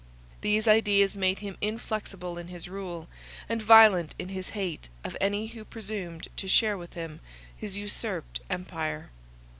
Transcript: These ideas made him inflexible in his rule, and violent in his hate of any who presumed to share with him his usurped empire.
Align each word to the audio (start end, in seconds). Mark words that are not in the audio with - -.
These 0.41 0.67
ideas 0.67 1.15
made 1.15 1.37
him 1.45 1.57
inflexible 1.61 2.39
in 2.39 2.47
his 2.47 2.67
rule, 2.67 3.07
and 3.47 3.61
violent 3.61 4.15
in 4.17 4.29
his 4.29 4.49
hate 4.57 4.89
of 5.03 5.15
any 5.21 5.45
who 5.45 5.63
presumed 5.63 6.27
to 6.37 6.47
share 6.47 6.75
with 6.75 6.93
him 6.93 7.19
his 7.55 7.77
usurped 7.77 8.41
empire. 8.49 9.11